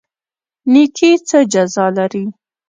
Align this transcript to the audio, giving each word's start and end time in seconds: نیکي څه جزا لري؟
نیکي 0.71 1.11
څه 1.27 1.37
جزا 1.53 1.85
لري؟ 1.97 2.25